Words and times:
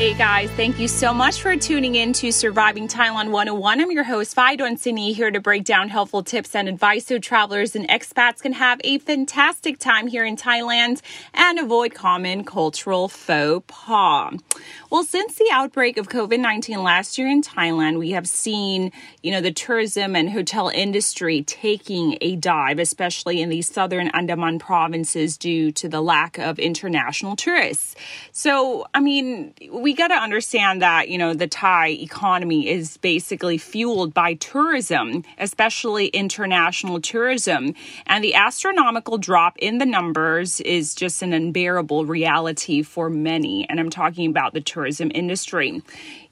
Hey 0.00 0.14
guys, 0.14 0.50
thank 0.52 0.78
you 0.78 0.88
so 0.88 1.12
much 1.12 1.42
for 1.42 1.54
tuning 1.58 1.94
in 1.94 2.14
to 2.14 2.32
Surviving 2.32 2.88
Thailand 2.88 3.32
101. 3.32 3.82
I'm 3.82 3.90
your 3.90 4.02
host, 4.02 4.34
Fidon 4.34 4.78
Sini, 4.78 5.14
here 5.14 5.30
to 5.30 5.40
break 5.40 5.64
down 5.64 5.90
helpful 5.90 6.22
tips 6.22 6.54
and 6.54 6.70
advice 6.70 7.04
so 7.04 7.18
travelers 7.18 7.76
and 7.76 7.86
expats 7.86 8.40
can 8.40 8.54
have 8.54 8.80
a 8.82 8.96
fantastic 9.00 9.78
time 9.78 10.06
here 10.06 10.24
in 10.24 10.36
Thailand 10.36 11.02
and 11.34 11.58
avoid 11.58 11.92
common 11.92 12.44
cultural 12.44 13.08
faux 13.08 13.62
pas. 13.68 14.32
Well, 14.88 15.04
since 15.04 15.34
the 15.34 15.50
outbreak 15.52 15.98
of 15.98 16.08
COVID 16.08 16.40
19 16.40 16.82
last 16.82 17.18
year 17.18 17.28
in 17.28 17.42
Thailand, 17.42 17.98
we 17.98 18.12
have 18.12 18.26
seen, 18.26 18.92
you 19.22 19.30
know, 19.30 19.42
the 19.42 19.52
tourism 19.52 20.16
and 20.16 20.30
hotel 20.30 20.68
industry 20.68 21.42
taking 21.42 22.16
a 22.22 22.36
dive, 22.36 22.78
especially 22.78 23.42
in 23.42 23.50
the 23.50 23.60
southern 23.60 24.08
Andaman 24.08 24.60
provinces 24.60 25.36
due 25.36 25.70
to 25.72 25.90
the 25.90 26.00
lack 26.00 26.38
of 26.38 26.58
international 26.58 27.36
tourists. 27.36 27.94
So, 28.32 28.86
I 28.94 29.00
mean, 29.00 29.52
we 29.70 29.89
we 29.90 29.94
got 29.96 30.06
to 30.06 30.14
understand 30.14 30.82
that, 30.82 31.08
you 31.08 31.18
know, 31.18 31.34
the 31.34 31.48
Thai 31.48 31.88
economy 31.88 32.68
is 32.68 32.96
basically 32.98 33.58
fueled 33.58 34.14
by 34.14 34.34
tourism, 34.34 35.24
especially 35.36 36.06
international 36.06 37.00
tourism. 37.00 37.74
And 38.06 38.22
the 38.22 38.34
astronomical 38.34 39.18
drop 39.18 39.58
in 39.58 39.78
the 39.78 39.86
numbers 39.86 40.60
is 40.60 40.94
just 40.94 41.22
an 41.22 41.32
unbearable 41.32 42.06
reality 42.06 42.82
for 42.82 43.10
many. 43.10 43.68
And 43.68 43.80
I'm 43.80 43.90
talking 43.90 44.30
about 44.30 44.54
the 44.54 44.60
tourism 44.60 45.10
industry. 45.12 45.82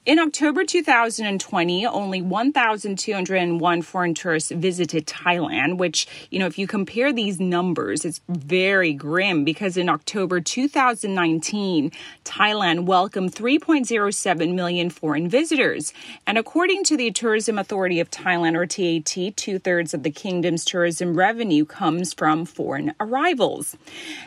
In 0.09 0.17
October 0.17 0.65
2020, 0.65 1.85
only 1.85 2.19
1,201 2.19 3.81
foreign 3.83 4.15
tourists 4.15 4.49
visited 4.49 5.05
Thailand, 5.05 5.77
which, 5.77 6.07
you 6.31 6.39
know, 6.39 6.47
if 6.47 6.57
you 6.57 6.65
compare 6.65 7.13
these 7.13 7.39
numbers, 7.39 8.03
it's 8.03 8.19
very 8.27 8.91
grim 8.91 9.43
because 9.43 9.77
in 9.77 9.87
October 9.87 10.41
2019, 10.41 11.91
Thailand 12.25 12.85
welcomed 12.85 13.35
3.07 13.35 14.55
million 14.55 14.89
foreign 14.89 15.29
visitors. 15.29 15.93
And 16.25 16.39
according 16.39 16.85
to 16.85 16.97
the 16.97 17.11
Tourism 17.11 17.59
Authority 17.59 17.99
of 17.99 18.09
Thailand, 18.09 18.55
or 18.55 18.65
TAT, 18.65 19.37
two 19.37 19.59
thirds 19.59 19.93
of 19.93 20.01
the 20.01 20.09
kingdom's 20.09 20.65
tourism 20.65 21.15
revenue 21.15 21.65
comes 21.65 22.15
from 22.15 22.45
foreign 22.45 22.95
arrivals. 22.99 23.77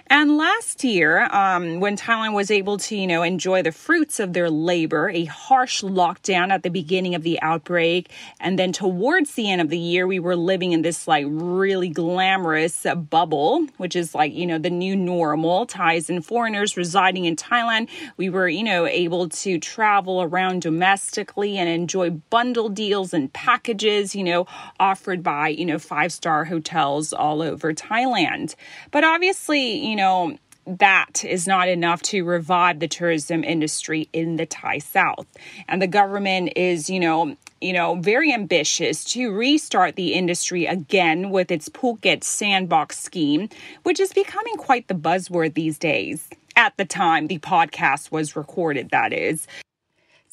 And 0.07 0.37
last 0.37 0.85
year, 0.85 1.25
um, 1.35 1.81
when 1.81 1.97
Thailand 1.97 2.35
was 2.35 2.53
able 2.53 2.79
to, 2.79 2.95
you 2.95 3.09
know, 3.09 3.25
enjoy 3.25 3.65
the 3.65 3.73
fruits 3.73 4.21
of 4.21 4.33
their 4.33 4.49
labor, 4.49 5.11
a 5.11 5.25
harsh 5.25 5.72
harsh 5.73 5.83
lockdown 5.83 6.51
at 6.51 6.63
the 6.63 6.71
beginning 6.71 7.15
of 7.15 7.23
the 7.23 7.41
outbreak. 7.43 8.11
And 8.41 8.59
then 8.59 8.73
towards 8.73 9.35
the 9.35 9.51
end 9.51 9.61
of 9.61 9.69
the 9.71 9.79
year, 9.79 10.07
we 10.07 10.19
were 10.19 10.37
living 10.37 10.73
in 10.73 10.83
this 10.83 11.09
like 11.09 11.25
really 11.29 11.89
glamorous 11.89 12.87
bubble, 13.11 13.67
which 13.79 13.97
is 13.97 14.15
like, 14.15 14.33
you 14.33 14.47
know, 14.47 14.59
the 14.59 14.71
new 14.71 14.97
normal. 14.97 15.67
Thais 15.67 16.11
and 16.11 16.25
foreigners 16.25 16.77
residing 16.77 17.25
in 17.25 17.37
Thailand, 17.37 17.89
we 18.17 18.29
were, 18.29 18.49
you 18.49 18.65
know, 18.65 18.87
able 18.87 19.29
to 19.29 19.59
travel 19.59 20.23
around 20.23 20.63
domestically 20.63 21.57
and 21.57 21.69
enjoy 21.69 22.11
bundle 22.11 22.69
deals 22.69 23.15
and 23.15 23.33
packages, 23.33 24.15
you 24.15 24.25
know, 24.25 24.47
offered 24.79 25.23
by, 25.23 25.49
you 25.49 25.65
know, 25.65 25.79
five 25.79 26.13
star 26.13 26.45
hotels 26.45 27.13
all 27.13 27.43
over 27.43 27.73
Thailand. 27.73 28.55
But 28.91 29.05
obviously, 29.05 29.87
you 29.87 29.97
know, 29.97 30.37
that 30.67 31.25
is 31.25 31.47
not 31.47 31.69
enough 31.69 32.03
to 32.03 32.25
revive 32.25 32.79
the 32.79 32.89
tourism 32.89 33.43
industry 33.43 34.09
in 34.13 34.37
the 34.37 34.47
Thai 34.47 34.79
South. 34.79 35.27
And 35.69 35.83
the 35.83 35.87
government 35.87 36.53
is, 36.57 36.89
you 36.89 37.01
know, 37.01 37.37
you 37.61 37.73
know, 37.73 37.97
very 37.97 38.33
ambitious 38.33 39.05
to 39.13 39.33
restart 39.33 39.97
the 39.97 40.15
industry 40.15 40.67
again 40.67 41.31
with 41.31 41.51
its 41.51 41.69
Phuket 41.69 42.25
sandbox 42.25 42.99
scheme, 42.99 43.49
which 43.83 44.01
is 44.01 44.13
becoming 44.13 44.57
quite 44.57 44.89
the 44.89 44.95
buzzword 44.95 45.55
these 45.55 45.79
days. 45.79 46.29
At 46.55 46.77
the 46.77 46.85
time 46.85 47.27
the 47.27 47.39
podcast 47.39 48.13
was 48.13 48.37
recorded, 48.37 48.91
that 48.91 49.13
is. 49.13 49.47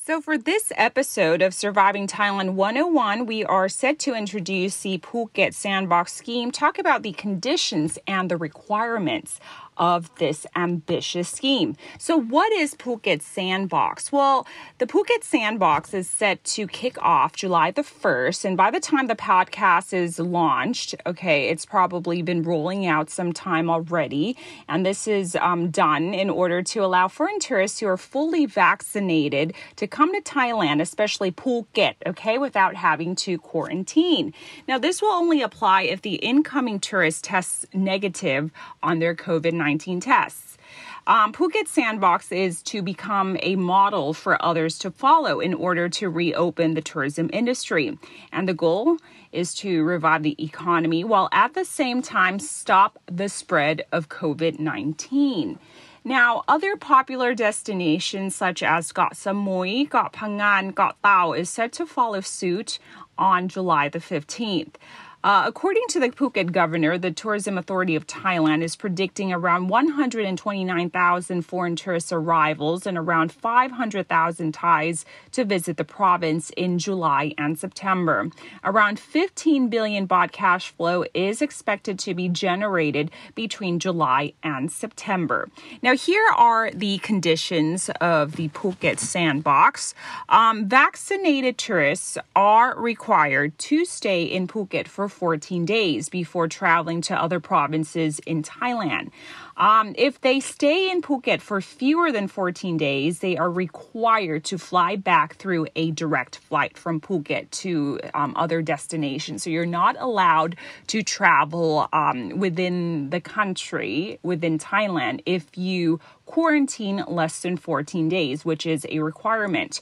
So, 0.09 0.21
for 0.21 0.39
this 0.39 0.71
episode 0.75 1.43
of 1.43 1.53
Surviving 1.53 2.07
Thailand 2.07 2.53
101, 2.53 3.27
we 3.27 3.45
are 3.45 3.69
set 3.69 3.99
to 3.99 4.15
introduce 4.15 4.81
the 4.81 4.97
Phuket 4.97 5.53
Sandbox 5.53 6.13
Scheme, 6.13 6.51
talk 6.51 6.79
about 6.79 7.03
the 7.03 7.11
conditions 7.11 7.99
and 8.07 8.27
the 8.27 8.35
requirements 8.35 9.39
of 9.79 10.13
this 10.15 10.45
ambitious 10.55 11.29
scheme. 11.29 11.75
So, 11.97 12.17
what 12.19 12.51
is 12.51 12.75
Phuket 12.75 13.21
Sandbox? 13.21 14.11
Well, 14.11 14.45
the 14.77 14.85
Phuket 14.85 15.23
Sandbox 15.23 15.93
is 15.93 16.09
set 16.09 16.43
to 16.43 16.67
kick 16.67 17.01
off 17.01 17.35
July 17.35 17.71
the 17.71 17.81
1st. 17.81 18.45
And 18.45 18.57
by 18.57 18.69
the 18.69 18.81
time 18.81 19.07
the 19.07 19.15
podcast 19.15 19.93
is 19.93 20.19
launched, 20.19 20.95
okay, 21.05 21.47
it's 21.47 21.65
probably 21.65 22.21
been 22.21 22.43
rolling 22.43 22.85
out 22.85 23.09
some 23.09 23.31
time 23.31 23.69
already. 23.69 24.35
And 24.67 24.85
this 24.85 25.07
is 25.07 25.37
um, 25.37 25.69
done 25.69 26.13
in 26.13 26.29
order 26.29 26.61
to 26.61 26.83
allow 26.83 27.07
foreign 27.07 27.39
tourists 27.39 27.79
who 27.79 27.87
are 27.87 27.97
fully 27.97 28.45
vaccinated 28.45 29.53
to 29.77 29.87
come 29.87 30.13
to 30.13 30.21
Thailand, 30.21 30.81
especially 30.81 31.31
Phuket, 31.31 31.95
okay, 32.05 32.37
without 32.37 32.75
having 32.75 33.15
to 33.15 33.37
quarantine. 33.37 34.33
Now, 34.67 34.77
this 34.77 35.01
will 35.01 35.11
only 35.11 35.41
apply 35.41 35.83
if 35.83 36.01
the 36.01 36.15
incoming 36.15 36.79
tourist 36.79 37.23
tests 37.23 37.65
negative 37.73 38.51
on 38.83 38.99
their 38.99 39.15
COVID 39.15 39.53
19 39.53 39.68
19 39.69 39.99
tests. 39.99 40.57
Um, 41.05 41.31
Phuket 41.31 41.67
Sandbox 41.67 42.31
is 42.31 42.63
to 42.63 42.81
become 42.81 43.37
a 43.41 43.55
model 43.55 44.13
for 44.13 44.43
others 44.43 44.79
to 44.79 44.89
follow 44.89 45.39
in 45.39 45.53
order 45.53 45.87
to 45.89 46.09
reopen 46.09 46.73
the 46.73 46.81
tourism 46.81 47.29
industry. 47.31 47.97
And 48.31 48.49
the 48.49 48.55
goal 48.55 48.97
is 49.31 49.53
to 49.55 49.83
revive 49.83 50.23
the 50.23 50.43
economy 50.43 51.03
while 51.03 51.29
at 51.31 51.53
the 51.53 51.65
same 51.65 52.01
time 52.01 52.39
stop 52.39 52.97
the 53.05 53.29
spread 53.29 53.85
of 53.91 54.09
COVID 54.09 54.57
19. 54.59 55.59
Now, 56.03 56.43
other 56.47 56.75
popular 56.75 57.35
destinations 57.35 58.35
such 58.35 58.63
as 58.63 58.91
Koh 58.91 59.09
Samui, 59.13 59.87
Koh 59.87 60.09
Phangan, 60.11 60.73
Koh 60.73 60.93
Tao 61.03 61.33
is 61.33 61.49
set 61.49 61.73
to 61.73 61.85
follow 61.85 62.21
suit 62.21 62.79
on 63.19 63.47
July 63.47 63.89
the 63.89 63.99
15th. 63.99 64.75
Uh, 65.21 65.43
according 65.45 65.83
to 65.89 65.99
the 65.99 66.07
Phuket 66.07 66.53
governor, 66.53 66.97
the 66.97 67.11
Tourism 67.11 67.57
Authority 67.57 67.93
of 67.93 68.07
Thailand 68.07 68.63
is 68.63 68.77
predicting 68.77 69.33
around 69.33 69.67
129,000 69.67 71.41
foreign 71.41 71.75
tourist 71.75 72.13
arrivals 72.13 72.87
and 72.87 72.97
around 72.97 73.33
500,000 73.33 74.53
Thais 74.53 75.03
to 75.33 75.43
visit 75.43 75.75
the 75.75 75.83
province 75.83 76.51
in 76.51 76.79
July 76.79 77.33
and 77.37 77.59
September. 77.59 78.29
Around 78.63 78.97
15 78.97 79.67
billion 79.67 80.07
baht 80.07 80.31
cash 80.31 80.71
flow 80.71 81.03
is 81.13 81.41
expected 81.41 81.99
to 81.99 82.13
be 82.13 82.29
generated 82.29 83.11
between 83.35 83.77
July 83.77 84.31
and 84.41 84.71
September. 84.71 85.49
Now, 85.81 85.97
here 85.97 86.29
are 86.37 86.71
the 86.71 86.97
conditions 86.99 87.89
of 87.99 88.37
the 88.37 88.47
Phuket 88.49 88.99
sandbox. 88.99 89.93
Um, 90.29 90.69
vaccinated 90.69 91.57
tourists 91.57 92.17
are 92.37 92.73
required 92.79 93.57
to 93.59 93.83
stay 93.83 94.23
in 94.23 94.47
Phuket 94.47 94.87
for 94.87 95.08
14 95.09 95.65
days 95.65 96.09
before 96.09 96.47
traveling 96.47 97.01
to 97.01 97.21
other 97.21 97.39
provinces 97.39 98.19
in 98.19 98.43
Thailand. 98.43 99.11
Um, 99.57 99.93
if 99.97 100.21
they 100.21 100.39
stay 100.39 100.89
in 100.89 101.01
Phuket 101.01 101.41
for 101.41 101.59
fewer 101.59 102.13
than 102.13 102.29
14 102.29 102.77
days, 102.77 103.19
they 103.19 103.35
are 103.35 103.51
required 103.51 104.45
to 104.45 104.57
fly 104.57 104.95
back 104.95 105.35
through 105.35 105.67
a 105.75 105.91
direct 105.91 106.37
flight 106.37 106.77
from 106.77 107.01
Phuket 107.01 107.49
to 107.51 107.99
um, 108.13 108.33
other 108.37 108.61
destinations. 108.61 109.43
So 109.43 109.49
you're 109.49 109.65
not 109.65 109.97
allowed 109.99 110.55
to 110.87 111.03
travel 111.03 111.89
um, 111.91 112.39
within 112.39 113.09
the 113.09 113.19
country, 113.19 114.19
within 114.23 114.57
Thailand, 114.57 115.21
if 115.25 115.57
you 115.57 115.99
quarantine 116.25 117.03
less 117.07 117.41
than 117.41 117.57
14 117.57 118.07
days, 118.07 118.45
which 118.45 118.65
is 118.65 118.85
a 118.89 118.99
requirement. 118.99 119.81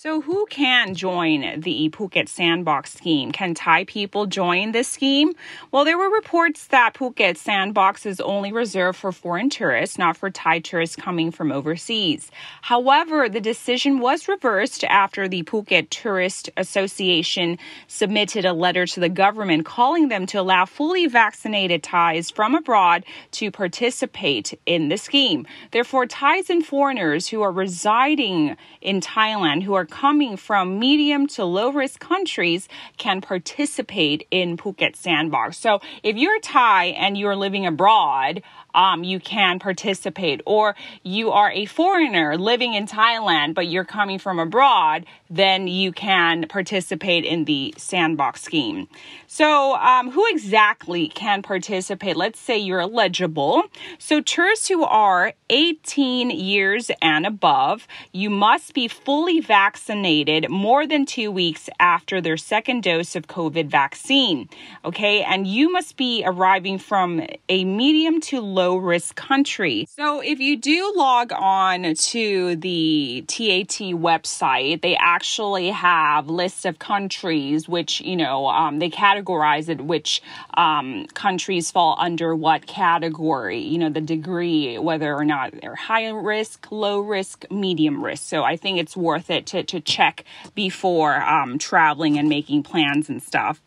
So, 0.00 0.20
who 0.20 0.46
can 0.46 0.94
join 0.94 1.60
the 1.60 1.90
Phuket 1.90 2.28
Sandbox 2.28 2.92
scheme? 2.94 3.32
Can 3.32 3.52
Thai 3.52 3.82
people 3.82 4.26
join 4.26 4.70
this 4.70 4.86
scheme? 4.86 5.32
Well, 5.72 5.84
there 5.84 5.98
were 5.98 6.08
reports 6.08 6.68
that 6.68 6.94
Phuket 6.94 7.36
Sandbox 7.36 8.06
is 8.06 8.20
only 8.20 8.52
reserved 8.52 8.96
for 8.96 9.10
foreign 9.10 9.50
tourists, 9.50 9.98
not 9.98 10.16
for 10.16 10.30
Thai 10.30 10.60
tourists 10.60 10.94
coming 10.94 11.32
from 11.32 11.50
overseas. 11.50 12.30
However, 12.62 13.28
the 13.28 13.40
decision 13.40 13.98
was 13.98 14.28
reversed 14.28 14.84
after 14.84 15.26
the 15.26 15.42
Phuket 15.42 15.90
Tourist 15.90 16.48
Association 16.56 17.58
submitted 17.88 18.44
a 18.44 18.52
letter 18.52 18.86
to 18.86 19.00
the 19.00 19.08
government 19.08 19.66
calling 19.66 20.10
them 20.10 20.26
to 20.26 20.38
allow 20.38 20.64
fully 20.64 21.08
vaccinated 21.08 21.82
Thais 21.82 22.30
from 22.30 22.54
abroad 22.54 23.04
to 23.32 23.50
participate 23.50 24.56
in 24.64 24.90
the 24.90 24.96
scheme. 24.96 25.44
Therefore, 25.72 26.06
Thais 26.06 26.50
and 26.50 26.64
foreigners 26.64 27.26
who 27.26 27.42
are 27.42 27.50
residing 27.50 28.56
in 28.80 29.00
Thailand 29.00 29.64
who 29.64 29.74
are 29.74 29.87
coming 29.88 30.36
from 30.36 30.78
medium 30.78 31.26
to 31.28 31.44
low 31.44 31.70
risk 31.70 32.00
countries 32.00 32.68
can 32.96 33.20
participate 33.20 34.26
in 34.30 34.56
Phuket 34.56 34.96
Sandbox. 34.96 35.58
So 35.58 35.80
if 36.02 36.16
you're 36.16 36.40
Thai 36.40 36.86
and 36.86 37.18
you're 37.18 37.36
living 37.36 37.66
abroad, 37.66 38.42
um, 38.78 39.02
you 39.02 39.18
can 39.18 39.58
participate. 39.58 40.40
Or 40.46 40.76
you 41.02 41.32
are 41.32 41.50
a 41.50 41.66
foreigner 41.66 42.38
living 42.38 42.74
in 42.74 42.86
Thailand, 42.86 43.54
but 43.54 43.66
you're 43.66 43.84
coming 43.84 44.20
from 44.20 44.38
abroad, 44.38 45.04
then 45.28 45.66
you 45.66 45.90
can 45.90 46.46
participate 46.48 47.24
in 47.24 47.44
the 47.44 47.74
sandbox 47.76 48.40
scheme. 48.40 48.88
So, 49.26 49.74
um, 49.76 50.12
who 50.12 50.24
exactly 50.28 51.08
can 51.08 51.42
participate? 51.42 52.16
Let's 52.16 52.40
say 52.40 52.56
you're 52.56 52.80
eligible. 52.80 53.64
So, 53.98 54.20
tourists 54.20 54.68
who 54.68 54.84
are 54.84 55.34
18 55.50 56.30
years 56.30 56.90
and 57.02 57.26
above, 57.26 57.86
you 58.12 58.30
must 58.30 58.74
be 58.74 58.86
fully 58.86 59.40
vaccinated 59.40 60.48
more 60.48 60.86
than 60.86 61.04
two 61.04 61.30
weeks 61.30 61.68
after 61.80 62.20
their 62.20 62.36
second 62.36 62.84
dose 62.84 63.16
of 63.16 63.26
COVID 63.26 63.66
vaccine. 63.66 64.48
Okay, 64.84 65.22
and 65.22 65.46
you 65.46 65.70
must 65.72 65.96
be 65.96 66.22
arriving 66.24 66.78
from 66.78 67.22
a 67.48 67.64
medium 67.64 68.20
to 68.22 68.40
low 68.40 68.67
risk 68.76 69.16
country. 69.16 69.86
So, 69.90 70.20
if 70.20 70.40
you 70.40 70.56
do 70.56 70.92
log 70.96 71.32
on 71.32 71.94
to 71.94 72.56
the 72.56 73.24
TAT 73.26 73.78
website, 73.94 74.82
they 74.82 74.96
actually 74.96 75.70
have 75.70 76.28
lists 76.28 76.64
of 76.64 76.78
countries 76.78 77.68
which, 77.68 78.00
you 78.00 78.16
know, 78.16 78.46
um, 78.48 78.78
they 78.78 78.90
categorize 78.90 79.68
it 79.68 79.80
which 79.80 80.22
um, 80.54 81.06
countries 81.14 81.70
fall 81.70 81.96
under 81.98 82.34
what 82.34 82.66
category, 82.66 83.58
you 83.58 83.78
know, 83.78 83.90
the 83.90 84.00
degree, 84.00 84.78
whether 84.78 85.14
or 85.14 85.24
not 85.24 85.52
they're 85.60 85.74
high 85.74 86.08
risk, 86.08 86.70
low 86.70 87.00
risk, 87.00 87.44
medium 87.50 88.04
risk. 88.04 88.24
So 88.28 88.42
I 88.44 88.56
think 88.56 88.78
it's 88.78 88.96
worth 88.96 89.30
it 89.30 89.46
to, 89.46 89.62
to 89.64 89.80
check 89.80 90.24
before 90.54 91.22
um, 91.22 91.58
traveling 91.58 92.18
and 92.18 92.28
making 92.28 92.62
plans 92.62 93.08
and 93.08 93.22
stuff. 93.22 93.60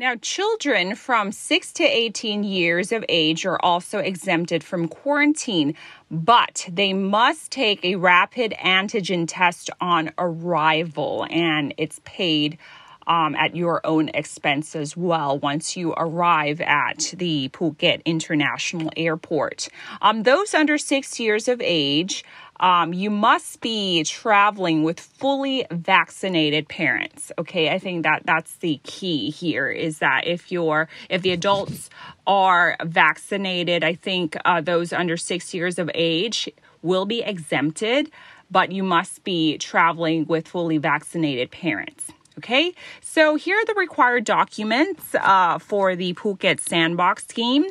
Now, 0.00 0.14
children 0.14 0.94
from 0.94 1.32
6 1.32 1.72
to 1.72 1.82
18 1.82 2.44
years 2.44 2.92
of 2.92 3.04
age 3.08 3.44
are 3.44 3.58
also 3.64 3.98
exempted 3.98 4.62
from 4.62 4.86
quarantine, 4.86 5.74
but 6.08 6.68
they 6.72 6.92
must 6.92 7.50
take 7.50 7.84
a 7.84 7.96
rapid 7.96 8.54
antigen 8.60 9.24
test 9.26 9.70
on 9.80 10.12
arrival, 10.16 11.26
and 11.28 11.74
it's 11.78 12.00
paid 12.04 12.58
um, 13.08 13.34
at 13.34 13.56
your 13.56 13.80
own 13.84 14.10
expense 14.10 14.76
as 14.76 14.96
well 14.96 15.36
once 15.38 15.76
you 15.76 15.94
arrive 15.96 16.60
at 16.60 17.12
the 17.16 17.48
Phuket 17.48 18.04
International 18.04 18.90
Airport. 18.96 19.68
Um, 20.00 20.22
those 20.22 20.54
under 20.54 20.78
six 20.78 21.18
years 21.18 21.48
of 21.48 21.60
age, 21.60 22.22
um, 22.60 22.92
you 22.92 23.10
must 23.10 23.60
be 23.60 24.02
traveling 24.04 24.82
with 24.82 25.00
fully 25.00 25.66
vaccinated 25.70 26.68
parents. 26.68 27.30
Okay, 27.38 27.70
I 27.70 27.78
think 27.78 28.02
that 28.02 28.22
that's 28.24 28.56
the 28.56 28.80
key 28.82 29.30
here 29.30 29.70
is 29.70 29.98
that 29.98 30.26
if 30.26 30.50
you're 30.50 30.88
if 31.08 31.22
the 31.22 31.30
adults 31.30 31.90
are 32.26 32.76
vaccinated, 32.84 33.84
I 33.84 33.94
think 33.94 34.36
uh, 34.44 34.60
those 34.60 34.92
under 34.92 35.16
six 35.16 35.54
years 35.54 35.78
of 35.78 35.90
age 35.94 36.48
will 36.82 37.06
be 37.06 37.22
exempted, 37.22 38.10
but 38.50 38.72
you 38.72 38.82
must 38.82 39.24
be 39.24 39.58
traveling 39.58 40.26
with 40.26 40.48
fully 40.48 40.78
vaccinated 40.78 41.50
parents. 41.50 42.12
Okay, 42.38 42.72
so 43.00 43.34
here 43.34 43.56
are 43.56 43.64
the 43.64 43.74
required 43.74 44.22
documents 44.22 45.12
uh, 45.16 45.58
for 45.58 45.96
the 45.96 46.14
Phuket 46.14 46.60
Sandbox 46.60 47.26
scheme. 47.26 47.64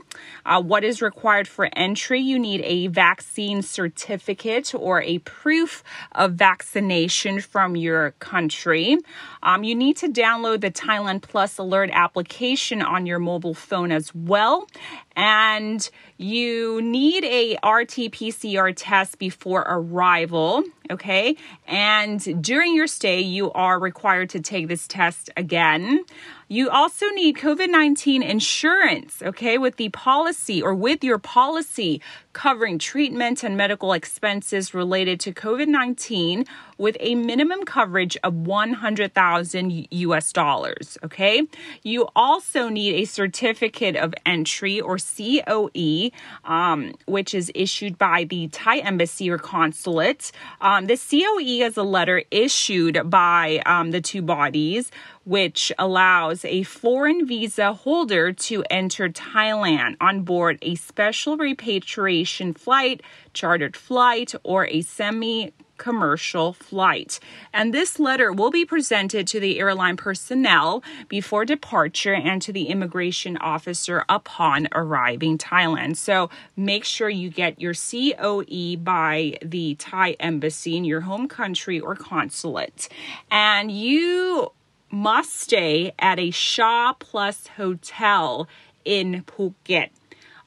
Uh, 0.46 0.62
what 0.62 0.84
is 0.84 1.02
required 1.02 1.48
for 1.48 1.70
entry? 1.72 2.20
You 2.20 2.38
need 2.38 2.60
a 2.66 2.88
vaccine 2.88 3.62
certificate 3.62 4.76
or 4.76 5.02
a 5.04 5.20
proof 5.20 5.86
of 6.12 6.34
vaccination 6.34 7.40
from 7.40 7.78
your 7.78 8.12
country. 8.20 8.98
Um, 9.42 9.64
you 9.64 9.74
need 9.74 9.96
to 9.98 10.10
download 10.10 10.60
the 10.60 10.72
Thailand 10.72 11.22
Plus 11.22 11.58
Alert 11.58 11.90
application 11.94 12.82
on 12.82 13.06
your 13.06 13.20
mobile 13.20 13.54
phone 13.54 13.94
as 13.94 14.14
well. 14.14 14.68
And 15.16 15.90
you 16.18 16.82
need 16.82 17.24
a 17.24 17.54
RT 17.64 18.12
PCR 18.12 18.74
test 18.76 19.20
before 19.20 19.62
arrival, 19.62 20.64
okay? 20.90 21.36
And 21.68 22.44
during 22.44 22.76
your 22.76 22.88
stay, 22.88 23.22
you 23.22 23.52
are 23.52 23.80
required 23.80 24.30
to 24.32 24.40
take 24.40 24.68
this 24.68 24.88
test 24.88 25.30
again. 25.38 26.04
You 26.50 26.70
also 26.70 27.08
need 27.10 27.36
COVID 27.36 27.70
19 27.70 28.24
insurance, 28.24 29.22
okay, 29.22 29.58
with 29.58 29.76
the 29.76 29.90
policy 29.90 30.62
or 30.62 30.74
with 30.74 31.04
your 31.04 31.18
policy 31.18 32.02
covering 32.32 32.78
treatment 32.78 33.44
and 33.44 33.58
medical 33.58 33.92
expenses 33.92 34.74
related 34.74 35.20
to 35.20 35.34
COVID 35.34 35.68
19 35.68 36.46
with 36.78 36.96
a 37.00 37.16
minimum 37.16 37.66
coverage 37.66 38.16
of 38.24 38.34
100,000 38.36 39.88
US 39.90 40.32
dollars, 40.32 40.98
okay? 41.04 41.42
You 41.82 42.08
also 42.16 42.70
need 42.70 42.94
a 42.94 43.06
certificate 43.06 43.96
of 43.96 44.14
entry 44.26 44.80
or 44.80 44.98
COE, 44.98 46.12
um, 46.46 46.94
which 47.08 47.34
is 47.34 47.52
issued 47.56 47.98
by 47.98 48.24
the 48.24 48.48
Thai 48.50 48.78
embassy 48.78 49.30
or 49.30 49.40
consulate. 49.40 50.32
Um, 50.62 50.86
the 50.86 50.98
COE 50.98 51.66
is 51.66 51.76
a 51.76 51.84
letter 51.84 52.24
issued 52.30 53.10
by 53.10 53.64
um, 53.66 53.92
the 53.92 54.00
two 54.00 54.22
bodies 54.22 54.92
which 55.28 55.74
allows 55.78 56.46
a 56.46 56.64
foreign 56.64 57.28
visa 57.28 57.74
holder 57.74 58.32
to 58.32 58.64
enter 58.70 59.10
Thailand 59.10 59.98
on 60.00 60.22
board 60.22 60.58
a 60.62 60.76
special 60.76 61.36
repatriation 61.36 62.54
flight, 62.54 63.02
chartered 63.34 63.76
flight, 63.76 64.34
or 64.44 64.68
a 64.68 64.82
semi 64.82 65.52
commercial 65.78 66.54
flight. 66.54 67.20
And 67.54 67.74
this 67.74 68.00
letter 68.00 68.32
will 68.32 68.52
be 68.52 68.66
presented 68.66 69.28
to 69.28 69.40
the 69.40 69.60
airline 69.60 69.98
personnel 69.98 70.82
before 71.08 71.46
departure 71.46 72.16
and 72.16 72.42
to 72.42 72.52
the 72.52 72.66
immigration 72.66 73.38
officer 73.38 74.04
upon 74.10 74.70
arriving 74.74 75.38
Thailand. 75.38 75.98
So 75.98 76.30
make 76.56 76.84
sure 76.84 77.10
you 77.10 77.30
get 77.30 77.62
your 77.62 77.74
COE 77.74 78.78
by 78.78 79.38
the 79.44 79.76
Thai 79.76 80.12
embassy 80.20 80.78
in 80.78 80.86
your 80.86 81.02
home 81.02 81.28
country 81.28 81.80
or 81.80 81.96
consulate. 81.96 82.90
And 83.30 83.72
you 83.72 84.52
must 84.90 85.36
stay 85.36 85.94
at 86.00 86.20
a 86.20 86.32
SHA 86.32 86.94
Plus 87.00 87.48
hotel 87.48 88.48
in 88.86 89.24
Phuket. 89.24 89.90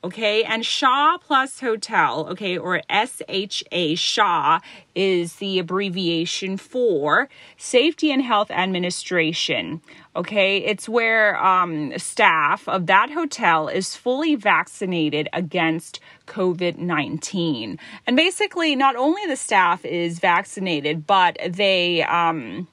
Okay, 0.03 0.45
and 0.45 0.65
SHA 0.65 1.19
Plus 1.19 1.61
Hotel, 1.61 2.27
okay, 2.31 2.57
or 2.57 2.81
SHA, 2.89 3.97
Shaw 3.97 4.61
is 4.95 5.35
the 5.35 5.59
abbreviation 5.59 6.57
for 6.57 7.29
Safety 7.59 8.11
and 8.11 8.23
Health 8.23 8.51
Administration. 8.51 9.83
Okay, 10.17 10.57
it's 10.57 10.89
where 10.89 11.37
um, 11.45 11.93
staff 11.99 12.67
of 12.67 12.87
that 12.87 13.11
hotel 13.11 13.69
is 13.69 13.95
fully 13.95 14.37
vaccinated 14.37 15.29
against 15.35 16.01
COVID 16.27 16.79
19. 16.79 17.79
And 18.07 18.17
basically, 18.17 18.75
not 18.75 18.97
only 18.97 19.27
the 19.27 19.37
staff 19.37 19.85
is 19.85 20.19
vaccinated, 20.19 21.07
but 21.07 21.37
they, 21.47 22.05
um, 22.05 22.69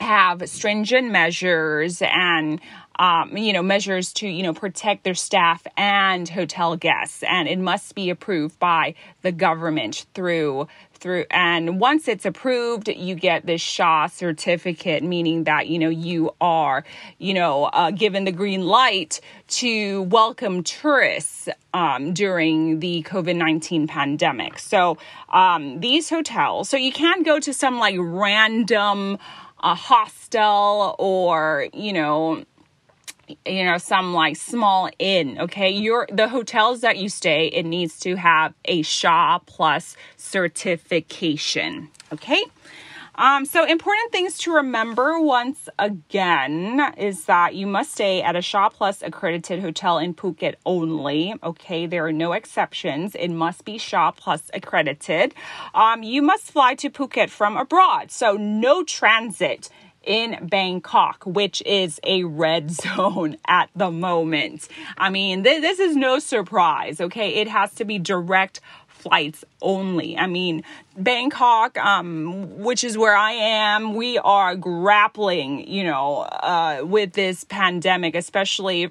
have 0.00 0.48
stringent 0.48 1.10
measures 1.10 2.02
and 2.02 2.60
um, 2.98 3.36
you 3.36 3.52
know 3.52 3.62
measures 3.62 4.12
to 4.14 4.28
you 4.28 4.42
know 4.42 4.52
protect 4.52 5.04
their 5.04 5.14
staff 5.14 5.66
and 5.76 6.28
hotel 6.28 6.76
guests. 6.76 7.22
And 7.22 7.48
it 7.48 7.58
must 7.58 7.94
be 7.94 8.10
approved 8.10 8.58
by 8.58 8.94
the 9.22 9.32
government 9.32 10.06
through 10.14 10.68
through 11.00 11.24
and 11.30 11.80
once 11.80 12.08
it's 12.08 12.26
approved 12.26 12.88
you 12.88 13.14
get 13.14 13.46
this 13.46 13.62
SHA 13.62 14.08
certificate 14.08 15.02
meaning 15.02 15.44
that 15.44 15.66
you 15.66 15.78
know 15.78 15.88
you 15.88 16.30
are 16.42 16.84
you 17.18 17.32
know 17.32 17.64
uh, 17.64 17.90
given 17.90 18.24
the 18.24 18.32
green 18.32 18.66
light 18.66 19.20
to 19.48 20.02
welcome 20.02 20.62
tourists 20.62 21.48
um, 21.72 22.12
during 22.12 22.80
the 22.80 23.02
covid-19 23.04 23.88
pandemic. 23.88 24.58
So 24.58 24.98
um, 25.30 25.80
these 25.80 26.10
hotels 26.10 26.68
so 26.68 26.76
you 26.76 26.92
can't 26.92 27.24
go 27.24 27.40
to 27.40 27.54
some 27.54 27.78
like 27.78 27.96
random 27.98 29.16
a 29.62 29.74
hostel 29.74 30.96
or, 30.98 31.68
you 31.72 31.92
know, 31.92 32.44
you 33.46 33.64
know 33.64 33.78
some 33.78 34.12
like 34.12 34.36
small 34.36 34.90
inn 34.98 35.38
okay? 35.38 35.70
Your 35.70 36.08
the 36.12 36.28
hotels 36.28 36.80
that 36.80 36.98
you 36.98 37.08
stay 37.08 37.46
it 37.46 37.64
needs 37.64 37.98
to 38.00 38.16
have 38.16 38.54
a 38.64 38.82
SHA 38.82 39.40
plus 39.46 39.96
certification 40.16 41.88
okay 42.12 42.42
um, 43.20 43.44
so, 43.44 43.66
important 43.66 44.12
things 44.12 44.38
to 44.38 44.54
remember 44.54 45.20
once 45.20 45.68
again 45.78 46.94
is 46.96 47.26
that 47.26 47.54
you 47.54 47.66
must 47.66 47.92
stay 47.92 48.22
at 48.22 48.34
a 48.34 48.40
SHA 48.40 48.70
Plus 48.70 49.02
accredited 49.02 49.60
hotel 49.60 49.98
in 49.98 50.14
Phuket 50.14 50.54
only. 50.64 51.34
Okay, 51.42 51.84
there 51.84 52.06
are 52.06 52.12
no 52.12 52.32
exceptions. 52.32 53.14
It 53.14 53.28
must 53.28 53.66
be 53.66 53.76
SHA 53.76 54.12
Plus 54.12 54.50
accredited. 54.54 55.34
Um, 55.74 56.02
you 56.02 56.22
must 56.22 56.50
fly 56.50 56.74
to 56.76 56.88
Phuket 56.88 57.28
from 57.28 57.58
abroad, 57.58 58.10
so 58.10 58.38
no 58.38 58.84
transit 58.84 59.68
in 60.02 60.48
Bangkok, 60.48 61.22
which 61.26 61.62
is 61.66 62.00
a 62.04 62.24
red 62.24 62.70
zone 62.96 63.36
at 63.46 63.68
the 63.76 63.90
moment. 63.90 64.66
I 64.96 65.10
mean, 65.10 65.44
th- 65.44 65.60
this 65.60 65.78
is 65.78 65.94
no 65.94 66.20
surprise, 66.20 67.02
okay? 67.02 67.34
It 67.34 67.48
has 67.48 67.74
to 67.74 67.84
be 67.84 67.98
direct 67.98 68.62
flights 69.00 69.44
only. 69.62 70.16
I 70.16 70.26
mean, 70.26 70.62
Bangkok, 70.96 71.78
um, 71.78 72.58
which 72.58 72.84
is 72.84 72.96
where 72.96 73.16
I 73.16 73.32
am, 73.32 73.94
we 73.94 74.18
are 74.18 74.54
grappling, 74.54 75.66
you 75.66 75.84
know, 75.84 76.18
uh, 76.18 76.82
with 76.84 77.12
this 77.12 77.44
pandemic, 77.44 78.14
especially 78.14 78.90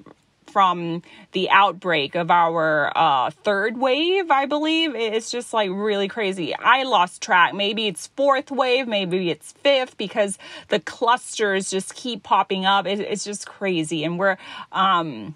from 0.50 1.02
the 1.32 1.48
outbreak 1.50 2.14
of 2.14 2.30
our 2.30 2.92
uh, 2.96 3.30
third 3.30 3.78
wave, 3.78 4.30
I 4.30 4.46
believe. 4.46 4.94
It's 4.94 5.30
just 5.30 5.54
like 5.54 5.70
really 5.72 6.08
crazy. 6.08 6.54
I 6.54 6.82
lost 6.82 7.22
track. 7.22 7.54
Maybe 7.54 7.86
it's 7.86 8.08
fourth 8.08 8.50
wave, 8.50 8.88
maybe 8.88 9.30
it's 9.30 9.52
fifth 9.52 9.96
because 9.96 10.38
the 10.68 10.80
clusters 10.80 11.70
just 11.70 11.94
keep 11.94 12.22
popping 12.22 12.66
up. 12.66 12.86
it's 12.86 13.24
just 13.24 13.46
crazy. 13.46 14.04
And 14.04 14.18
we're, 14.18 14.36
um, 14.72 15.34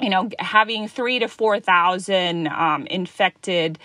you 0.00 0.10
know, 0.10 0.28
having 0.38 0.88
three 0.88 1.18
to 1.18 1.28
4,000 1.28 2.48
um, 2.48 2.86
infected 2.86 3.78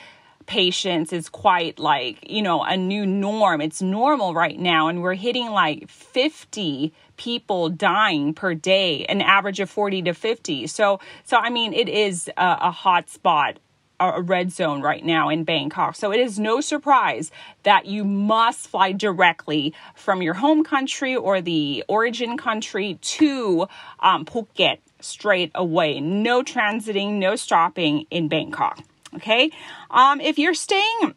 patients 0.45 1.13
is 1.13 1.29
quite 1.29 1.79
like, 1.79 2.29
you 2.29 2.41
know, 2.41 2.63
a 2.63 2.77
new 2.77 3.05
norm. 3.05 3.61
It's 3.61 3.81
normal 3.81 4.33
right 4.33 4.59
now. 4.59 4.87
And 4.87 5.01
we're 5.01 5.13
hitting 5.13 5.51
like 5.51 5.89
50 5.89 6.93
people 7.17 7.69
dying 7.69 8.33
per 8.33 8.53
day, 8.53 9.05
an 9.05 9.21
average 9.21 9.59
of 9.59 9.69
40 9.69 10.03
to 10.03 10.13
50. 10.13 10.67
So, 10.67 10.99
so 11.23 11.37
I 11.37 11.49
mean, 11.49 11.73
it 11.73 11.89
is 11.89 12.29
a, 12.37 12.57
a 12.61 12.71
hot 12.71 13.09
spot 13.09 13.59
a 13.99 14.21
red 14.21 14.51
zone 14.51 14.81
right 14.81 15.05
now 15.05 15.29
in 15.29 15.43
Bangkok. 15.43 15.95
So 15.95 16.11
it 16.11 16.19
is 16.19 16.39
no 16.39 16.61
surprise 16.61 17.31
that 17.63 17.85
you 17.85 18.03
must 18.03 18.67
fly 18.67 18.91
directly 18.91 19.73
from 19.95 20.21
your 20.21 20.33
home 20.33 20.63
country 20.63 21.15
or 21.15 21.41
the 21.41 21.83
origin 21.87 22.37
country 22.37 22.97
to 23.01 23.67
um, 23.99 24.25
Phuket 24.25 24.79
straight 24.99 25.51
away. 25.55 25.99
No 25.99 26.43
transiting, 26.43 27.13
no 27.13 27.35
stopping 27.35 28.05
in 28.09 28.27
Bangkok. 28.27 28.79
Okay. 29.15 29.51
Um, 29.89 30.19
if 30.21 30.37
you're 30.37 30.53
staying 30.53 31.15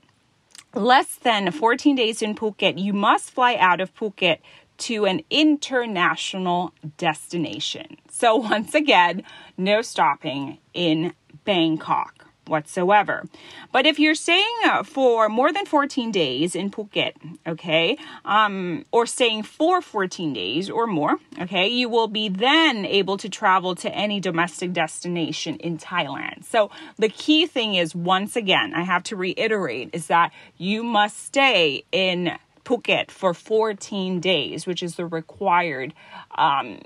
less 0.75 1.17
than 1.17 1.51
14 1.51 1.97
days 1.97 2.23
in 2.23 2.35
Phuket, 2.35 2.79
you 2.79 2.93
must 2.93 3.31
fly 3.31 3.57
out 3.57 3.81
of 3.81 3.95
Phuket 3.95 4.39
to 4.79 5.07
an 5.07 5.23
international 5.31 6.73
destination. 6.99 7.97
So, 8.11 8.37
once 8.53 8.75
again, 8.75 9.23
no 9.57 9.83
stopping 9.83 10.59
in 10.75 11.15
Bangkok 11.45 12.16
whatsoever. 12.49 13.25
But 13.73 13.87
if 13.87 13.99
you're 13.99 14.15
staying 14.15 14.45
uh, 14.65 14.83
for 14.83 15.29
more 15.29 15.53
than 15.53 15.67
14 15.67 16.11
days 16.11 16.55
in 16.55 16.71
Phuket, 16.71 17.13
okay, 17.47 17.99
um, 18.25 18.85
or 18.93 19.07
staying 19.07 19.43
for 19.43 19.83
14 19.83 20.33
days 20.33 20.71
or 20.71 20.87
more, 20.87 21.17
okay, 21.41 21.69
you 21.69 21.89
will 21.89 22.09
be 22.09 22.29
then 22.29 22.85
able 22.85 23.17
to 23.19 23.29
travel 23.29 23.75
to 23.77 23.95
any 23.95 24.21
domestic 24.21 24.73
destination 24.73 25.57
in 25.57 25.79
Thailand. 25.79 26.45
So 26.45 26.71
the 26.97 27.09
key 27.09 27.47
thing 27.47 27.75
is, 27.75 27.95
once 27.95 28.37
again, 28.37 28.75
I 28.75 28.83
have 28.83 29.03
to 29.05 29.17
reiterate, 29.17 29.91
is 29.93 30.07
that 30.09 30.33
you 30.57 30.83
must 30.83 31.25
stay 31.25 31.85
in 31.93 32.39
Phuket 32.67 33.13
for 33.13 33.33
14 33.33 34.19
days, 34.19 34.67
which 34.67 34.83
is 34.83 34.97
the 34.97 35.07
required 35.07 35.95
um, 36.37 36.81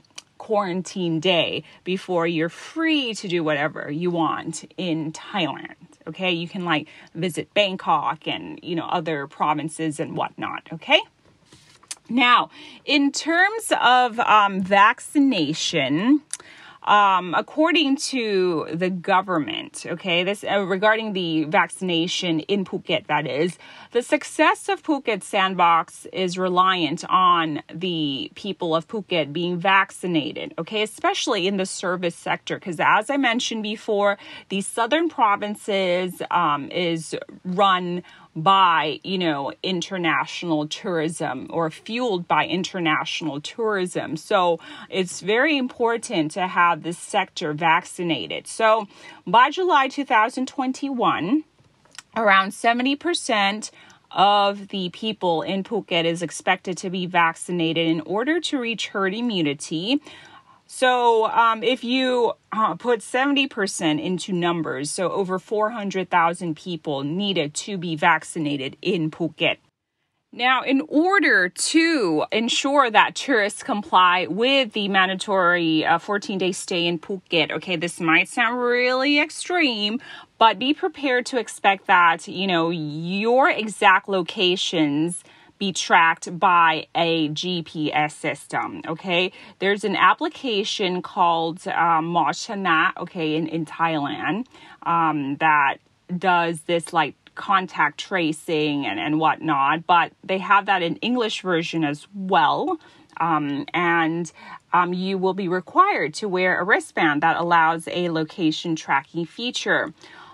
quarantine 0.51 1.21
day 1.21 1.63
before 1.85 2.27
you're 2.27 2.49
free 2.49 3.15
to 3.15 3.29
do 3.29 3.45
whatever 3.45 3.89
you 3.89 4.11
want 4.11 4.65
in 4.77 5.13
Thailand. 5.13 5.77
Okay, 6.09 6.33
you 6.33 6.49
can 6.49 6.65
like 6.65 6.89
visit 7.15 7.55
Bangkok 7.55 8.27
and 8.27 8.59
you 8.61 8.75
know 8.75 8.87
other 8.87 9.29
provinces 9.29 10.01
and 10.01 10.17
whatnot. 10.17 10.67
Okay. 10.73 11.01
Now, 12.09 12.51
in 12.85 13.13
terms 13.13 13.73
of 13.81 14.19
um, 14.19 14.61
vaccination, 14.61 16.23
um, 16.83 17.35
according 17.35 17.97
to 17.97 18.67
the 18.75 18.91
government, 18.91 19.87
okay, 19.87 20.25
this 20.25 20.43
uh, 20.43 20.63
regarding 20.67 21.13
the 21.13 21.45
vaccination 21.45 22.41
in 22.41 22.65
Phuket, 22.65 23.07
that 23.07 23.29
is, 23.29 23.57
the 23.93 24.03
success 24.03 24.69
of 24.69 24.83
Phuket 24.83 25.23
Sandbox 25.23 26.07
is 26.13 26.39
reliant 26.39 27.05
on 27.09 27.63
the 27.73 28.31
people 28.35 28.77
of 28.77 28.87
Phuket 28.87 29.33
being 29.33 29.59
vaccinated, 29.59 30.55
okay, 30.59 30.83
especially 30.83 31.49
in 31.49 31.57
the 31.57 31.67
service 31.67 32.15
sector, 32.15 32.57
because 32.57 32.79
as 32.79 33.11
I 33.11 33.17
mentioned 33.17 33.65
before, 33.65 34.17
the 34.49 34.61
southern 34.61 35.09
provinces 35.09 36.23
um, 36.31 36.71
is 36.71 37.17
run 37.45 38.05
by, 38.37 39.01
you 39.03 39.19
know, 39.19 39.53
international 39.63 40.69
tourism 40.69 41.49
or 41.51 41.69
fueled 41.69 42.29
by 42.29 42.47
international 42.47 43.41
tourism. 43.41 44.17
So 44.17 44.61
it's 44.89 45.21
very 45.21 45.57
important 45.57 46.31
to 46.33 46.47
have 46.47 46.85
this 46.85 46.99
sector 46.99 47.53
vaccinated. 47.53 48.47
So 48.47 48.87
by 49.27 49.51
July 49.51 49.89
2021, 49.89 51.45
around 52.17 52.51
70% 52.51 53.71
of 54.11 54.69
the 54.69 54.89
people 54.91 55.43
in 55.43 55.63
Phuket 55.63 56.05
is 56.05 56.23
expected 56.23 56.77
to 56.79 56.91
be 56.91 57.07
vaccinated 57.07 57.87
in 57.87 58.01
order 58.03 58.41
to 58.41 58.59
reach 58.59 58.89
herd 58.89 59.15
immunity. 59.15 60.01
So, 60.67 61.27
um, 61.27 61.63
if 61.63 61.83
you 61.83 62.33
uh, 62.53 62.75
put 62.77 63.01
70% 63.01 64.03
into 64.03 64.33
numbers, 64.33 64.91
so 64.91 65.11
over 65.11 65.39
400,000 65.39 66.57
people 66.57 67.03
needed 67.03 67.55
to 67.55 67.77
be 67.77 67.97
vaccinated 67.97 68.77
in 68.81 69.11
Phuket. 69.11 69.57
Now, 70.33 70.63
in 70.63 70.83
order 70.87 71.49
to 71.49 72.25
ensure 72.31 72.89
that 72.89 73.17
tourists 73.17 73.65
comply 73.65 74.29
with 74.29 74.75
the 74.75 74.87
mandatory 74.87 75.85
14 75.99 76.37
uh, 76.37 76.39
day 76.39 76.53
stay 76.53 76.87
in 76.87 77.01
Phuket, 77.01 77.51
okay, 77.51 77.75
this 77.75 77.99
might 77.99 78.29
sound 78.29 78.61
really 78.61 79.19
extreme, 79.19 80.01
but 80.41 80.59
be 80.59 80.73
prepared 80.73 81.27
to 81.27 81.39
expect 81.39 81.87
that, 81.87 82.27
you 82.27 82.47
know, 82.47 82.71
your 82.71 83.51
exact 83.51 84.09
locations 84.09 85.23
be 85.59 85.71
tracked 85.71 86.41
by 86.41 86.87
a 86.95 87.29
GPS 87.29 88.13
system. 88.13 88.81
Okay, 88.89 89.33
there's 89.59 89.85
an 89.85 89.95
application 89.95 91.03
called 91.03 91.69
um, 91.69 92.17
okay, 92.17 93.37
in, 93.37 93.47
in 93.49 93.67
Thailand 93.67 94.47
um, 94.85 95.37
that 95.37 95.77
does 96.17 96.63
this 96.63 96.95
like 96.95 97.15
contact 97.35 98.01
tracing 98.01 98.87
and, 98.87 98.99
and 98.99 99.21
whatnot, 99.21 99.87
but 99.87 100.13
they 100.25 100.39
have 100.39 100.65
that 100.65 100.83
in 100.83 100.97
English 100.97 101.43
version 101.43 101.85
as 101.85 102.07
well. 102.15 102.81
Um, 103.21 103.67
and 103.75 104.33
um, 104.73 104.95
you 104.95 105.19
will 105.19 105.35
be 105.35 105.49
required 105.49 106.15
to 106.15 106.29
wear 106.29 106.59
a 106.59 106.65
wristband 106.65 107.23
that 107.23 107.37
allows 107.37 107.87
a 107.89 108.09
location 108.09 108.75
tracking 108.75 109.27
feature. 109.27 109.93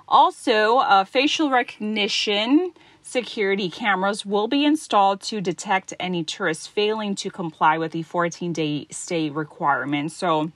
Also, 0.09 0.79
uh, 0.79 1.05
facial 1.05 1.51
recognition 1.51 2.73
security 3.03 3.71
cameras 3.71 4.27
will 4.27 4.49
be 4.49 4.65
installed 4.65 5.21
to 5.21 5.41
detect 5.41 5.95
any 6.01 6.25
tourists 6.25 6.67
failing 6.67 7.15
to 7.15 7.31
comply 7.31 7.79
with 7.79 7.93
the 7.93 8.03
14 8.03 8.53
day 8.53 8.87
stay 8.91 9.31
requirement. 9.31 10.11
So 10.13 10.51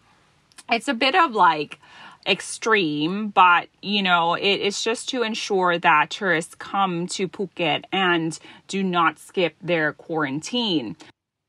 it's 0.69 0.89
a 0.89 0.95
bit 0.95 1.15
of 1.15 1.33
like 1.33 1.79
extreme, 2.27 3.29
but 3.29 3.69
you 3.83 4.03
know, 4.03 4.35
it, 4.35 4.43
it's 4.47 4.85
just 4.85 5.09
to 5.11 5.23
ensure 5.23 5.79
that 5.79 6.11
tourists 6.11 6.55
come 6.55 7.07
to 7.09 7.29
Phuket 7.29 7.85
and 7.93 8.39
do 8.69 8.83
not 8.83 9.19
skip 9.19 9.57
their 9.63 9.93
quarantine. 9.93 10.97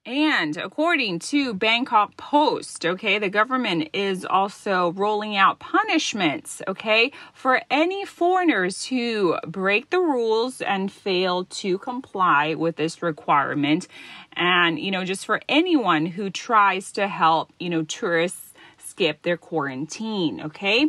And 0.04 0.58
according 0.58 1.20
to 1.20 1.54
Bangkok 1.54 2.18
Post, 2.18 2.88
okay, 2.88 3.20
the 3.20 3.30
government 3.30 3.90
is 3.94 4.26
also 4.26 4.94
rolling 4.94 5.36
out 5.36 5.60
punishments, 5.60 6.60
okay, 6.68 7.12
for 7.36 7.62
any 7.70 8.04
foreigners 8.06 8.88
who 8.88 9.38
break 9.46 9.92
the 9.92 10.00
rules 10.00 10.60
and 10.60 10.92
fail 10.92 11.46
to 11.46 11.78
comply 11.78 12.56
with 12.56 12.78
this 12.78 13.04
requirement. 13.04 13.88
And, 14.34 14.80
you 14.80 14.90
know, 14.90 15.06
just 15.06 15.24
for 15.24 15.40
anyone 15.48 16.08
who 16.08 16.32
tries 16.32 16.92
to 16.94 17.08
help, 17.08 17.54
you 17.60 17.70
know, 17.70 17.84
tourists 17.84 18.51
skip 18.92 19.24
their 19.24 19.38
quarantine. 19.38 20.42
Okay. 20.42 20.88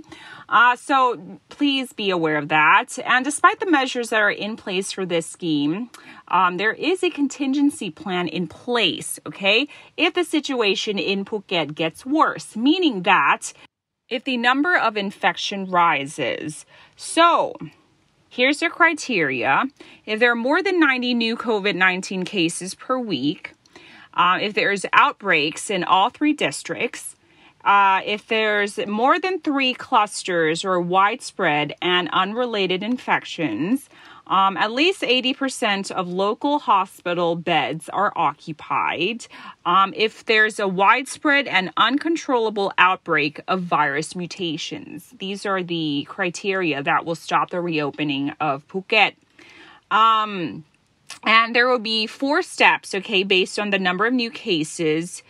Uh, 0.48 0.76
so 0.76 1.40
please 1.48 1.92
be 1.92 2.10
aware 2.10 2.36
of 2.36 2.48
that. 2.48 2.98
And 3.04 3.24
despite 3.24 3.60
the 3.60 3.70
measures 3.70 4.10
that 4.10 4.20
are 4.20 4.30
in 4.30 4.56
place 4.56 4.92
for 4.92 5.06
this 5.06 5.26
scheme, 5.26 5.90
um, 6.28 6.56
there 6.56 6.72
is 6.72 7.02
a 7.02 7.10
contingency 7.10 7.90
plan 7.90 8.28
in 8.28 8.48
place. 8.48 9.18
Okay. 9.26 9.68
If 9.96 10.14
the 10.14 10.24
situation 10.24 10.98
in 10.98 11.24
Phuket 11.24 11.74
gets 11.74 12.04
worse, 12.04 12.56
meaning 12.56 13.02
that 13.04 13.52
if 14.08 14.24
the 14.24 14.36
number 14.36 14.76
of 14.76 14.96
infection 14.96 15.64
rises. 15.70 16.66
So, 16.96 17.54
here's 18.28 18.60
the 18.60 18.68
criteria. 18.68 19.64
If 20.04 20.20
there 20.20 20.32
are 20.32 20.36
more 20.36 20.62
than 20.62 20.78
90 20.78 21.14
new 21.14 21.36
COVID 21.36 21.74
19 21.74 22.24
cases 22.24 22.74
per 22.74 22.98
week, 22.98 23.54
uh, 24.14 24.38
if 24.40 24.52
there's 24.52 24.84
outbreaks 24.92 25.70
in 25.70 25.84
all 25.84 26.10
three 26.10 26.34
districts, 26.34 27.16
uh, 27.64 28.00
if 28.04 28.26
there's 28.26 28.78
more 28.86 29.18
than 29.18 29.40
three 29.40 29.74
clusters 29.74 30.64
or 30.64 30.80
widespread 30.80 31.74
and 31.80 32.08
unrelated 32.12 32.82
infections, 32.82 33.88
Um, 34.26 34.56
at 34.56 34.70
least 34.70 35.02
80% 35.02 35.90
of 35.90 36.08
local 36.08 36.60
hospital 36.60 37.34
beds 37.34 37.88
are 37.88 38.12
occupied. 38.16 39.26
Um, 39.66 39.92
if 39.96 40.24
there's 40.24 40.58
a 40.60 40.68
widespread 40.68 41.48
and 41.48 41.72
uncontrollable 41.76 42.72
outbreak 42.78 43.40
of 43.48 43.62
virus 43.62 44.14
mutations, 44.14 45.12
these 45.18 45.44
are 45.44 45.62
the 45.62 46.06
criteria 46.08 46.82
that 46.82 47.04
will 47.04 47.16
stop 47.16 47.50
the 47.50 47.60
reopening 47.60 48.30
of 48.40 48.66
Phuket. 48.68 49.16
Um, 49.90 50.64
and 51.24 51.54
there 51.54 51.68
will 51.68 51.78
be 51.78 52.06
four 52.06 52.42
steps, 52.42 52.94
okay, 52.94 53.24
based 53.24 53.58
on 53.58 53.70
the 53.70 53.78
number 53.78 54.06
of 54.06 54.14
new 54.14 54.30
cases 54.30 55.22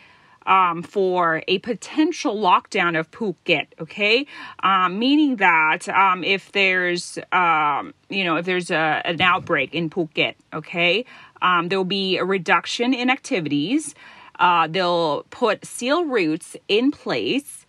um, 0.47 0.83
for 0.83 1.43
a 1.49 1.59
potential 1.59 2.37
lockdown 2.37 2.99
of 2.99 3.11
Phuket, 3.11 3.67
okay? 3.81 4.27
Um, 4.63 4.99
meaning 4.99 5.37
that 5.37 5.89
um, 5.89 6.25
if 6.25 6.53
there's, 6.53 7.19
um, 7.33 7.95
you 8.09 8.25
know, 8.25 8.37
if 8.37 8.47
there's 8.47 8.71
a, 8.71 9.03
an 9.05 9.21
outbreak 9.21 9.75
in 9.75 9.91
Phuket, 9.91 10.35
okay, 10.53 11.05
um, 11.41 11.69
there 11.69 11.79
will 11.79 11.85
be 11.85 12.17
a 12.19 12.25
reduction 12.25 12.95
in 12.95 13.11
activities. 13.11 13.95
Uh, 14.39 14.67
they'll 14.67 15.25
put 15.31 15.65
seal 15.65 16.05
routes 16.05 16.57
in 16.69 16.91
place. 16.91 17.67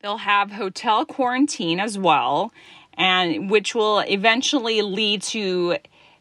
They'll 0.00 0.18
have 0.18 0.50
hotel 0.52 1.04
quarantine 1.06 1.78
as 1.78 1.96
well, 1.96 2.52
and 2.94 3.50
which 3.50 3.74
will 3.74 4.00
eventually 4.00 4.82
lead 4.82 5.22
to 5.22 5.76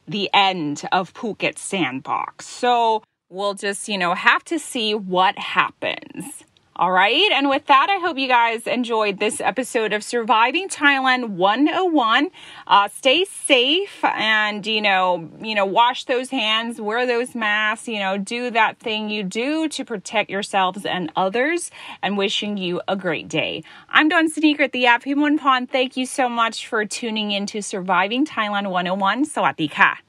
the 0.07 0.29
end 0.33 0.83
of 0.91 1.13
Phuket 1.13 1.57
Sandbox. 1.57 2.47
So 2.47 3.03
we'll 3.31 3.53
just, 3.53 3.87
you 3.87 3.97
know, 3.97 4.13
have 4.13 4.43
to 4.45 4.59
see 4.59 4.93
what 4.93 5.39
happens. 5.39 6.43
All 6.75 6.91
right. 6.91 7.29
And 7.31 7.47
with 7.49 7.67
that, 7.67 7.87
I 7.89 7.99
hope 7.99 8.17
you 8.17 8.27
guys 8.27 8.65
enjoyed 8.65 9.19
this 9.19 9.39
episode 9.39 9.93
of 9.93 10.03
Surviving 10.03 10.67
Thailand 10.67 11.29
101. 11.29 12.29
Uh, 12.65 12.87
stay 12.87 13.25
safe 13.25 14.03
and, 14.03 14.65
you 14.65 14.81
know, 14.81 15.29
you 15.41 15.53
know, 15.53 15.65
wash 15.65 16.05
those 16.05 16.31
hands, 16.31 16.81
wear 16.81 17.05
those 17.05 17.35
masks, 17.35 17.87
you 17.87 17.99
know, 17.99 18.17
do 18.17 18.49
that 18.51 18.79
thing 18.79 19.09
you 19.09 19.21
do 19.21 19.67
to 19.67 19.85
protect 19.85 20.31
yourselves 20.31 20.85
and 20.85 21.11
others 21.15 21.71
and 22.01 22.17
wishing 22.17 22.57
you 22.57 22.81
a 22.87 22.95
great 22.95 23.27
day. 23.27 23.63
I'm 23.89 24.09
Dawn 24.09 24.27
Sneaker 24.27 24.63
at 24.63 24.71
the 24.71 24.87
app 24.87 25.03
Pon. 25.03 25.67
Thank 25.67 25.97
you 25.97 26.05
so 26.05 26.27
much 26.29 26.67
for 26.67 26.85
tuning 26.85 27.31
in 27.31 27.45
to 27.47 27.61
Surviving 27.61 28.25
Thailand 28.25 28.71
101. 28.71 29.25
Sawadee 29.25 29.69
ka. 29.69 29.99